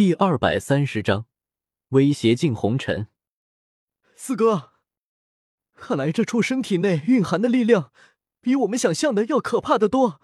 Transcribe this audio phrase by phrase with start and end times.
[0.00, 1.26] 第二百三十章，
[1.90, 3.08] 威胁进红尘。
[4.16, 4.70] 四哥，
[5.74, 7.92] 看来这畜生体内蕴含的力量，
[8.40, 10.18] 比我们想象的要可怕的多，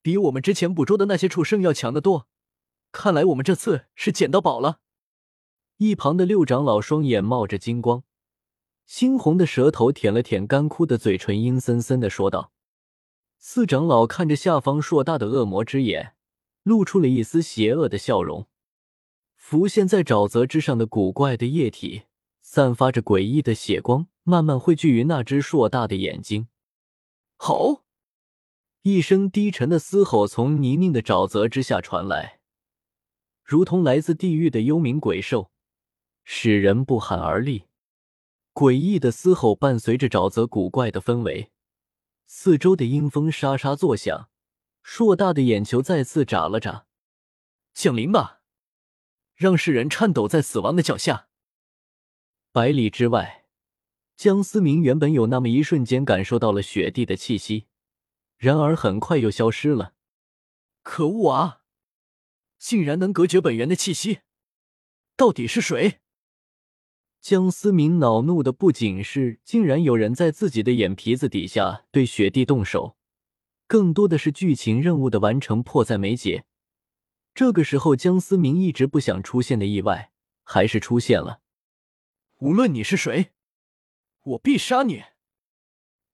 [0.00, 2.28] 比我们之前捕捉的那些畜生要强得多。
[2.92, 4.78] 看来我们这次是捡到宝了。
[5.78, 8.04] 一旁的六长老双眼冒着金光，
[8.88, 12.52] 猩红的舌头舔了舔干枯的嘴唇，阴森森的说道。
[13.38, 16.14] 四长老看着下方硕大的恶魔之眼，
[16.66, 18.48] 露出了一丝邪恶的笑容。
[19.36, 22.02] 浮现在沼泽之上的古怪的液体，
[22.40, 26.48] 散发着诡异的血光，慢慢汇聚于那只硕大的眼睛。
[27.36, 27.84] 吼！
[28.82, 32.40] 一声低沉的嘶吼从泥泞的沼泽之下传来，
[33.44, 35.52] 如同来自地狱的幽冥鬼兽，
[36.24, 37.66] 使人不寒而栗。
[38.52, 41.52] 诡异的嘶吼伴随着沼泽古怪的氛围。
[42.26, 44.28] 四周的阴风沙沙作响，
[44.88, 46.86] 硕大的眼球再次眨了眨。
[47.74, 48.40] 降临吧，
[49.34, 51.26] 让世人颤抖在死亡的脚下。
[52.52, 53.46] 百里之外，
[54.14, 57.66] 江思明原本有那么一瞬间感受到了雪地的气息，
[58.36, 59.94] 然而很快又消失了。
[60.84, 61.62] 可恶啊！
[62.56, 64.20] 竟然能隔绝本源的气息，
[65.16, 66.00] 到底是谁？
[67.20, 72.95] 江思明恼怒的不仅是竟然有人在自己的眼皮子底下对雪地动手，
[73.66, 76.44] 更多的是剧情任务的完成迫在眉睫。
[77.34, 81.40] 这个时候，江思明一直不想出现的意外还是出现了。
[82.38, 83.32] 无论你是谁，
[84.22, 85.02] 我必杀你！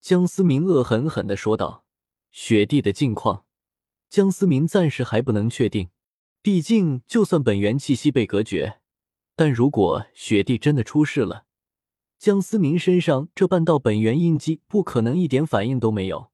[0.01, 1.85] 江思明恶狠狠的说道。
[2.33, 3.45] 雪地的境况，
[4.09, 5.91] 江思明暂时还不能确定，
[6.41, 8.81] 毕竟就算本源气息被隔绝。
[9.37, 11.45] 但如果雪地真的出事了，
[12.19, 16.32] 江思明身上这半道本源印记不可能一点反应都没有。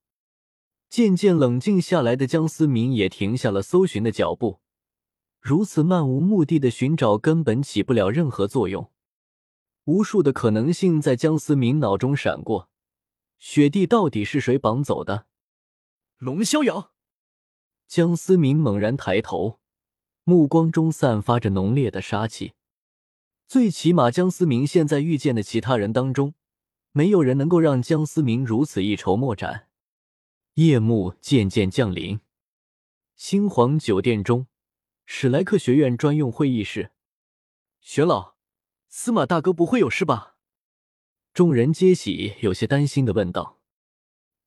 [0.89, 4.61] 渐渐冷静下来的江思明也停下了搜寻的脚步，
[5.41, 8.91] 如此漫无目的的寻找根本起不了任何作用。
[9.85, 12.69] 无数的可能性在江思明脑中闪过，
[13.39, 15.27] 雪帝到底是谁绑走的？
[16.19, 16.93] 龙逍遥。
[17.87, 19.61] 江思明猛然抬头，
[20.25, 22.53] 目光中散发着浓烈的杀气。
[23.47, 26.35] 最起码，江思明现在遇见的其他人当中，
[26.93, 29.68] 没有人能够让江思明如此一筹莫展。
[30.59, 32.19] 夜幕渐渐降临，
[33.15, 34.49] 星皇酒店中，
[35.07, 36.91] 史莱克学院专用会议室，
[37.81, 38.35] 玄老，
[38.89, 40.35] 司马大哥不会有事吧？
[41.33, 43.61] 众人皆喜，有些担心的问道。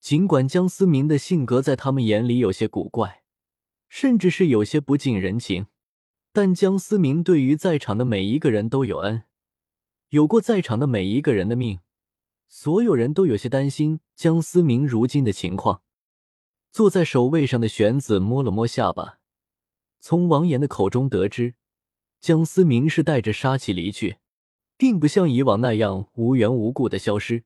[0.02, 3.24] 尽管江思明的性格在他们眼里有些古怪，
[3.88, 5.68] 甚至是有些不近人情。
[6.34, 9.24] 但江思明对于在场的每一个人都有恩，
[10.10, 11.80] 有过在场的每一个人的命，
[12.50, 15.84] 所有人都有些担心江思明如今的情况。
[16.72, 19.20] 坐在首位上的玄子摸了摸下巴，
[20.00, 21.56] 从王岩的口中得知，
[22.22, 24.20] 江思明是带着杀气离去，
[24.78, 27.44] 并不像以往那样无缘无故的消失，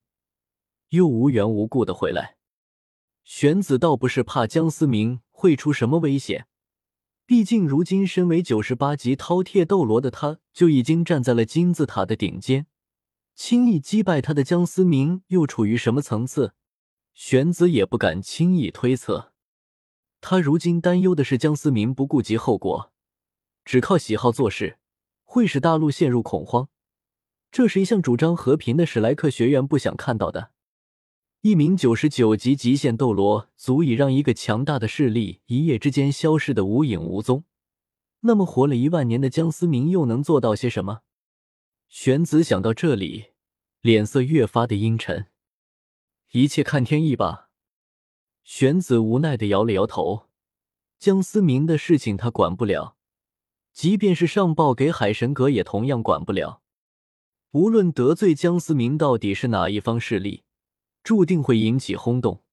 [0.90, 2.38] 又无缘无故的回来。
[3.24, 6.46] 玄子倒不是怕江思明会出什么危险。
[7.26, 12.68] 毕竟，如今身为九十八级饕餮斗罗的他，就已经站在了金字塔的顶尖。
[13.34, 16.54] 轻易击败他的江思明又处于什么层次？
[17.16, 19.32] 玄子也不敢轻易推测。
[20.20, 22.92] 他如今担忧的是江思明不顾及后果，
[23.64, 24.78] 只靠喜好做事，
[25.24, 26.68] 会使大陆陷入恐慌。
[27.52, 30.52] 这是一项主张和平的史莱克学院不想看到的。
[31.40, 37.46] 一名九十九级极限斗罗足以让一个强大的势力一夜之间消失的无影无踪。
[38.22, 41.02] 那么，活了一万年的江思明又能做到些什么？
[41.88, 43.28] 玄子想到这里，
[43.80, 45.28] 脸色越发的阴沉。
[46.36, 47.50] 一切看天意吧。
[48.44, 50.28] 玄子无奈的摇了摇头。
[51.00, 52.98] 江思明的事情他管不了，
[53.72, 56.62] 即便是上报给海神阁，也同样管不了。
[57.52, 60.44] 无论得罪江思明到底是哪一方势力。
[61.06, 62.44] 注定会引起轰动。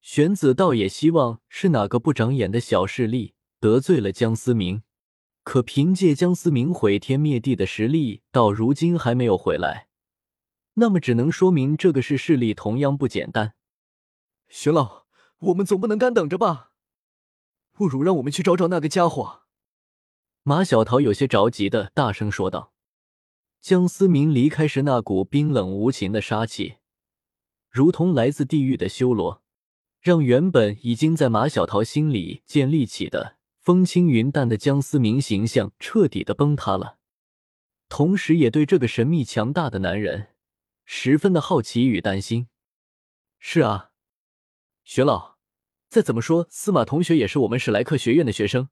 [0.00, 4.84] 玄子倒也希望是哪个不长眼的小势力得罪了江思明，
[5.42, 9.88] 可凭借江思明毁天灭地的实力，到如今还没有回来，
[10.74, 13.54] 那么只能说明这个是势力同样不简单。
[14.48, 15.04] 玄老，
[15.38, 16.72] 我们总不能干等着吧？
[17.72, 19.42] 不如让我们去找找那个家伙。
[20.42, 22.72] 马小桃有些着急的大声说道。
[23.60, 26.78] 江思明离开时那股冰冷无情的杀气。
[27.70, 29.40] 如同来自地狱的修罗，
[30.00, 36.98] 让原本已经在马小桃心里建立起的风轻云淡的江思明形象彻底的崩塌了，
[37.88, 40.30] 同时也对这个神秘强大的男人
[40.84, 42.48] 十分的好奇与担心。
[43.38, 43.90] 是啊，
[44.84, 45.36] 玄老，
[45.88, 48.68] 再怎么说司马同学也是我们史莱克学院的学生，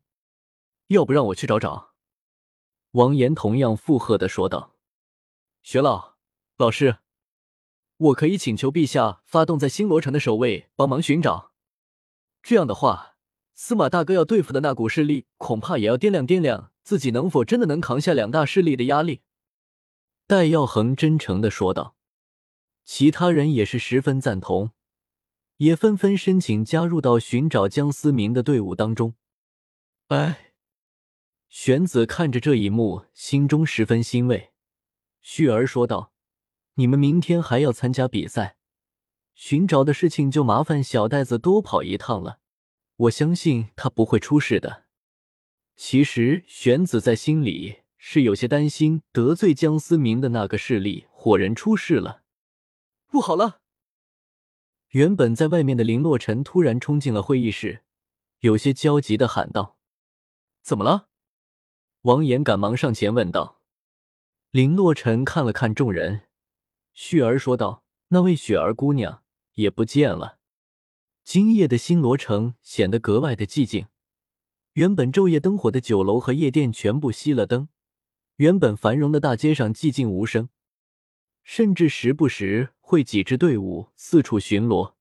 [0.89, 1.95] 要不让我去找找？
[2.93, 4.77] 王岩同样附和的说道
[5.63, 6.17] ：“学老，
[6.57, 6.99] 老师，
[7.97, 11.53] 我可以请求陛下发动在星罗城的守卫帮忙寻找。
[12.43, 13.17] 这样的话，
[13.55, 19.23] 司马大哥要对付的那股势力，恐怕也要掂量掂量自己能否真的能扛下两大势力的压力。”
[20.27, 21.97] 戴耀恒真诚的说道。
[22.93, 24.73] 其他人也是十分赞同，
[25.59, 29.15] 也纷纷申请加入到寻找江思明的队伍当中。
[30.09, 30.55] 哎，
[31.49, 34.51] 玄子看着这一幕，心中十分欣慰。
[35.21, 36.13] 旭儿说道
[36.75, 38.57] ：“你们明天还要参加比赛，
[39.37, 42.41] 寻找的事情就麻烦小袋子多跑一趟了。
[42.97, 44.87] 我相信他不会出事的。”
[45.77, 52.23] 其实玄子在心里是有些担心，得罪江思明的那个势力伙人出事了。
[53.11, 53.61] 不好了！
[54.91, 57.83] 原本在外面的林洛尘突然冲进了会议室，
[58.39, 59.77] 有些焦急的喊道
[60.63, 61.09] ：“怎么了？”
[62.03, 63.61] 王岩赶忙上前问道。
[64.53, 66.29] 林洛尘看了看众人，
[66.93, 69.25] 旭儿说道：“那位雪儿姑娘
[69.55, 70.39] 也不见了。”
[71.25, 73.89] 今夜的新罗城显得格外的寂静。
[74.75, 77.69] 原本昼夜灯火的酒楼和夜店全部熄了灯，
[78.37, 80.49] 原本繁荣的大街上寂静无声。
[81.53, 84.95] 甚至时不时会几支队伍四处巡逻，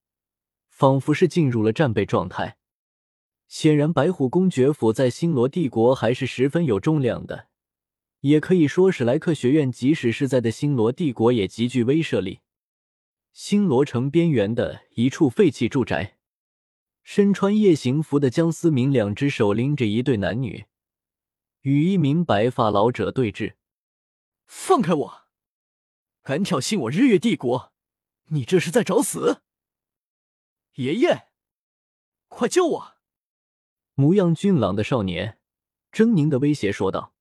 [0.68, 2.58] 仿佛是进入了战备状态。
[3.48, 7.50] 显然，白虎公爵府在星罗帝国还是十分有重量的，
[8.22, 12.40] 也可以说史莱克学院即使是在的星罗帝国也极具威慑力。
[13.32, 16.18] 星罗城边缘的一处废弃住宅，
[17.04, 20.66] 身穿夜行服的江思明两只手拎着一对男女，
[21.62, 23.54] 与一名白发老者对峙。
[24.48, 25.29] 放开我！
[26.24, 27.74] 敢挑衅我日月帝国，
[28.26, 29.42] 你这是在找死！
[30.76, 31.28] 爷爷，
[32.28, 32.94] 快救我！
[33.96, 35.40] 模样俊朗的少年
[35.92, 37.14] 狰狞的威胁说道：“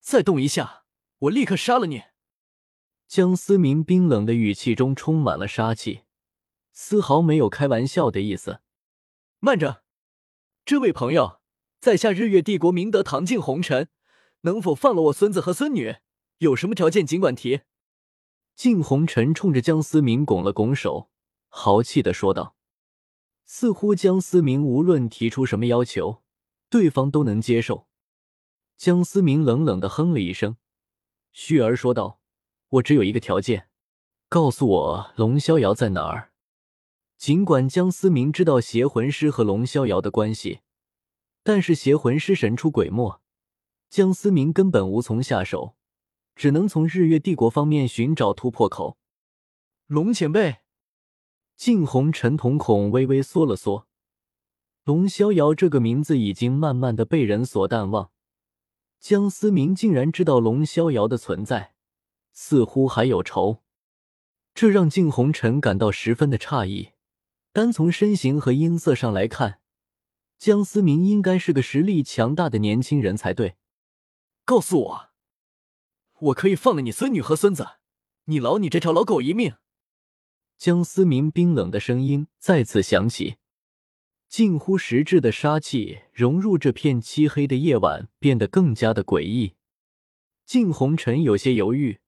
[0.00, 0.84] 再动一下，
[1.18, 2.04] 我立刻杀了你！”
[3.08, 6.02] 江思明冰冷的语气中充满了杀气，
[6.72, 8.60] 丝毫没有开玩笑的意思。
[9.38, 9.82] 慢着，
[10.64, 11.40] 这位朋友，
[11.80, 13.88] 在下日月帝国明德堂敬红尘，
[14.42, 15.96] 能否放了我孙子和孙女？
[16.38, 17.62] 有什么条件尽管提。
[18.58, 21.08] 靳红尘冲着江思明拱了拱手，
[21.46, 22.56] 豪气的说道
[23.46, 26.24] ：“似乎江思明无论提出什么要求，
[26.68, 27.86] 对方都能接受。”
[28.76, 30.56] 江思明冷冷的哼了一声，
[31.30, 32.20] 旭儿说道
[32.70, 33.68] ：“我只有一个条件，
[34.28, 36.32] 告诉我龙逍遥在哪儿。”
[37.16, 40.62] 尽管江思明知道邪魂师和龙逍遥的关系，
[41.44, 43.20] 但是邪魂师神出鬼没，
[43.88, 45.76] 江思明根本无从下手。
[46.38, 48.96] 只能从日月帝国方面寻找突破口。
[49.88, 50.58] 龙前辈，
[51.56, 53.88] 静红尘瞳孔微微缩了缩。
[54.84, 58.12] 龙逍遥这个名字已经慢慢的被人所淡忘。
[59.00, 61.74] 江思明竟然知道龙逍遥的存在，
[62.32, 63.64] 似乎还有仇，
[64.54, 66.90] 这让静红尘感到十分的诧异。
[67.52, 69.60] 单从身形和音色上来看，
[70.38, 73.56] 江思明应该是个实力强大的年轻人才对。
[74.44, 75.07] 告诉我。
[76.20, 77.66] 我可以放了你孙女和孙子，
[78.24, 79.54] 你饶你这条老狗一命。
[80.56, 83.36] 江思明冰冷的声音再次响起，
[84.28, 89.54] 近乎实质的杀气融入这片漆黑的夜晚，变得更加的诡异。
[90.44, 92.00] 靳红尘有些犹豫，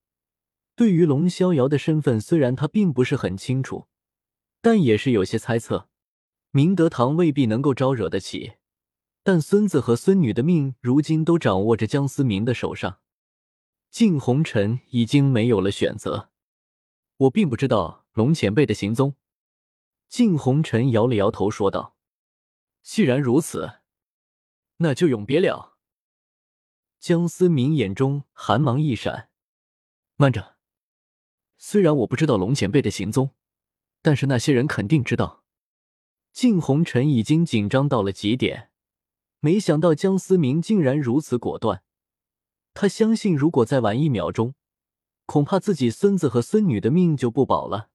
[0.74, 3.86] 对于龙逍遥的身份，虽然他并不是很清楚，
[4.60, 5.88] 但也是有些猜测。
[6.50, 8.54] 明德堂未必能够招惹得起，
[9.22, 12.98] 但孙子和孙女的命，如今都掌握着江思明的手上。
[13.90, 16.30] 靳红尘已经没有了选择，
[17.16, 19.16] 我并不知道龙前辈的行踪。
[20.08, 21.96] 靳红尘摇了摇头说道
[22.82, 23.80] ：“既然如此，
[24.76, 25.76] 那就永别了。”
[27.00, 29.30] 江思明眼中寒芒一闪
[30.16, 30.56] ：“慢着，
[31.58, 33.34] 虽然我不知道龙前辈的行踪，
[34.02, 35.42] 但是那些人肯定知道。”
[36.32, 38.70] 靳红尘已经紧张到了极点，
[39.40, 41.82] 没想到江思明竟然如此果断。
[42.72, 44.54] 他相信，如果再晚一秒钟，
[45.26, 47.89] 恐怕自己孙子和孙女的命就不保了。